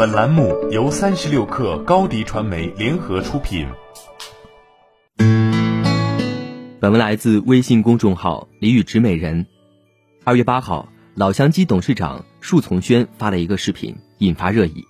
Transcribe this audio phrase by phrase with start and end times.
[0.00, 3.66] 本栏目由三十六氪高低传媒联合出品。
[6.80, 9.44] 本文来自微信公众号“李宇植美人”。
[10.24, 14.86] 二月八号，老乡鸡董事长束从轩发了一个视频，引发热议。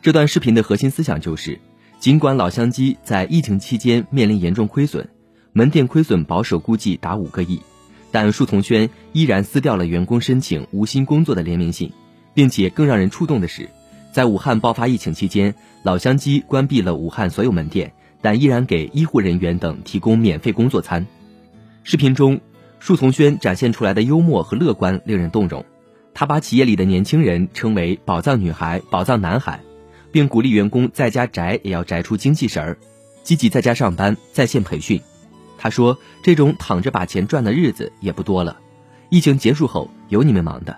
[0.00, 1.58] 这段视频的核心思想就是，
[1.98, 5.08] 尽管老乡鸡在疫情期间面临严重亏损，
[5.54, 7.60] 门店亏损保守估计达五个亿，
[8.12, 11.92] 但束从轩依然撕掉了员工申请无薪工作的联名信，
[12.32, 13.68] 并且更让人触动的是，
[14.16, 17.92] 在武汉爆发疫情期间，老乡鸡关闭了武汉所有门店，
[18.22, 21.06] 但依然给医护人员等提供免费工作餐。
[21.84, 22.40] 视频中，
[22.78, 25.62] 束从轩展现出来的幽默和乐观令人动容，
[26.14, 29.60] 他把企业里的年轻人称为“宝藏女孩”“宝藏男孩”。
[30.10, 32.78] 并鼓励员工在家宅也要宅出精气神儿，
[33.22, 34.98] 积极在家上班、在线培训。
[35.58, 38.56] 他说：“这种躺着把钱赚的日子也不多了，
[39.10, 40.74] 疫情结束后有你们忙的。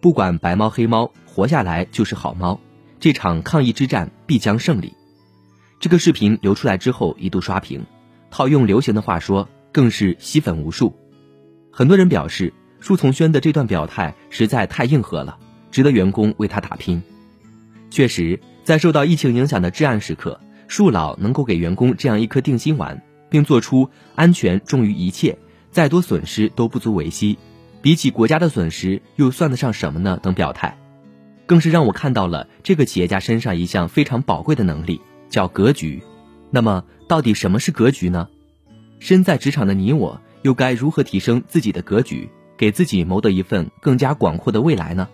[0.00, 2.60] 不管白猫黑猫，活下来就是好猫。
[3.06, 4.92] 这场抗疫之战必将胜利。”
[5.78, 7.86] 这个视频流出来之后一度刷屏，
[8.32, 10.92] 套用流行的话说，更是吸粉无数。
[11.70, 15.38] 很多人表示，舒从轩的这段表态实在太硬核了，
[15.70, 17.00] 值得员工为他打拼。
[17.90, 18.40] 确实。
[18.64, 25.38] 在受到疫情影响的至暗时刻，树老能够给员工这样一颗定心丸，并做出安全重于一切，
[25.70, 27.38] 再多损失都不足为惜，
[27.80, 30.18] 比起国家的损失又算得上什么呢？
[30.20, 30.76] 等表态，
[31.46, 36.02] 更是让我看到了这个企业家身上一项非常宝贵的能力，叫格局。
[36.50, 38.28] 那么，到底什么是格局呢？
[38.98, 45.08] 身在职场的你我，又该如何提升自己的格局，给自己谋得一份更加广阔的未来呢？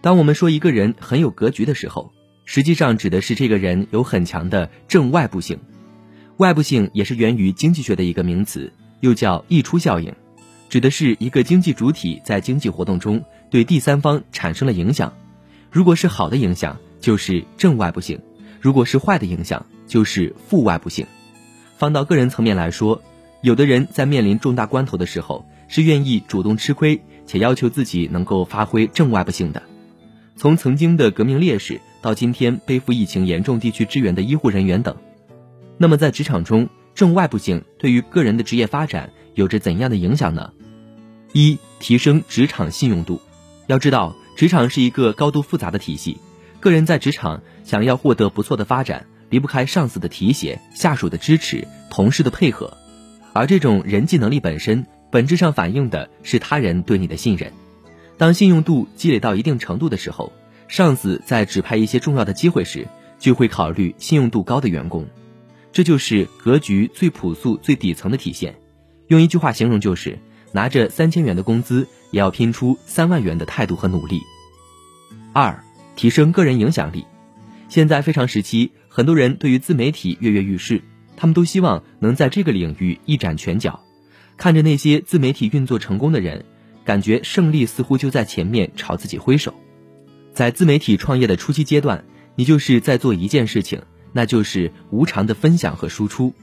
[0.00, 2.12] 当我们说一个人很有格局的时候，
[2.44, 5.60] 实际上指的是这个人有很强的正外部性，
[6.38, 10.12] 外部性也是源于经济学的一个名词，又叫溢出效应，
[10.68, 15.12] 指的是一个经济主体在经济活动中对第三方产生了影响，
[15.72, 18.18] 如果是好的影响，就是正外部性；
[18.60, 21.06] 如果是坏的影响，就是负外部性。
[21.78, 23.02] 放到个人层面来说，
[23.40, 29.62] 有的人在面临重大关头的时候，是愿意主动吃亏，且要求自己能够发挥正外部性的。
[30.36, 34.94] 从曾经的革命烈士到今天背负疫情严重地区支援的医护人员等，
[35.78, 40.52] 那么在职场中正外部性对于个人的职业发展有着怎样的影响呢？
[41.32, 43.22] 一、提升职场信用度。
[43.68, 46.18] 要知道，职场是一个高度复杂的体系，
[46.58, 52.76] 个人在职场想要获得不错的发展，离不开上司的提携、下属的支持、同事的配合，
[53.32, 57.52] 而这种人际能力本身本质上反映的是他人对你的信任。
[58.18, 60.32] 当信用度积累到一定程度的时候，
[60.66, 62.88] 上司在指派一些重要的机会时，
[63.20, 65.06] 就会考虑信用度高的员工。
[65.70, 68.56] 这就是格局最朴素、最底层的体现。
[69.06, 70.18] 用一句话形容，就是
[70.50, 74.20] 拿着三千元的工资，也要拼出三万元的态度和努力。
[75.32, 75.62] 二、
[75.96, 77.04] 提升个人影响力。
[77.68, 80.82] 现在非常时期，很多人对于自媒体跃跃欲试，
[81.16, 83.82] 他们都希望能在这个领域一展拳脚。
[84.36, 86.44] 看着那些自媒体运作成功的人。
[86.84, 89.54] 感觉胜利似乎就在前面朝自己挥手，
[90.34, 92.04] 在自媒体创业的初期阶段，
[92.34, 93.82] 你就是在做一件事情，
[94.12, 96.34] 那就是无偿的分享和输出。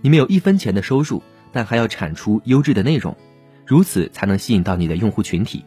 [0.00, 1.20] 你没有一分钱的收入，
[1.50, 3.16] 但还要产出优质的内容，
[3.66, 5.64] 如此才能吸引到你的用户群体，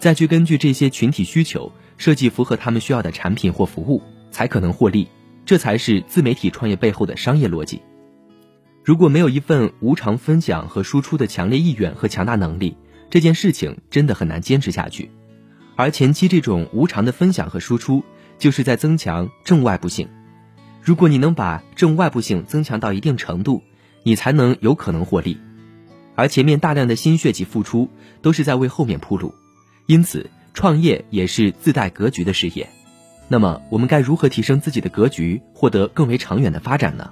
[0.00, 5.06] 再去根据这些群体需求设计符合他们需要的产品或服务，才可能获利。
[5.44, 7.82] 这才是自媒体创业背后的商业逻辑。
[8.82, 12.76] 如果没有一份无偿分享和输出的强烈意愿和强大能力，
[13.10, 15.10] 这件事情真的很难坚持下去，
[15.76, 18.02] 而前期这种无偿的分享和输出，
[18.38, 20.08] 就是在增强正外部性。
[20.80, 23.62] 如果你能把正外部性增强到一定程度，
[24.02, 25.36] 你才能有可能获利。
[26.14, 27.90] 而前面大量的心血及付出，
[28.22, 29.34] 都是在为后面铺路。
[29.90, 32.68] 因此，创业也是自带格局的事业。
[33.26, 37.10] 那么，我们该如何提升自己的格局，获得更为长远的发展呢？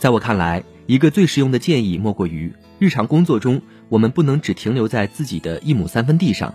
[0.00, 3.62] 在我看来，一个最实用的建议，莫过于日常工作中。
[3.88, 6.52] 我们不能只停留在自己的一亩三分地上，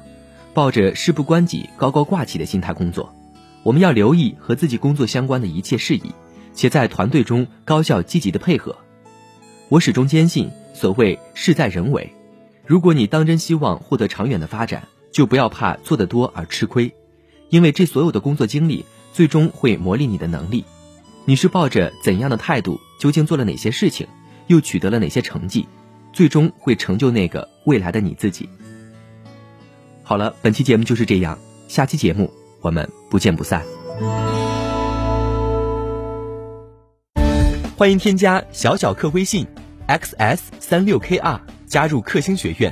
[0.54, 3.16] 抱着事不关己、高高挂起的心态工作。
[3.64, 6.12] 我们要留意和自己工作相关的一切事宜，
[6.54, 8.76] 且在团队中高效积极的配合。
[9.70, 12.12] 我始终坚信，所谓事在人为。
[12.66, 16.94] 如果你当真希望获得长远的发展，就不要怕做得多而吃亏，
[17.50, 20.64] 因为这所有的工作经历最终会磨砺你的能力。
[21.26, 22.80] 你是抱着怎样的态度？
[23.00, 24.06] 究竟做了哪些事情？
[24.46, 25.68] 又取得了哪些成绩？
[26.14, 28.48] 最终会成就那个未来的你自己。
[30.04, 32.32] 好了，本期节目就是这样，下期节目
[32.62, 33.64] 我们不见不散。
[37.76, 39.48] 欢迎添加小小客微信
[39.88, 42.72] xs 三六 kr 加入克星学院，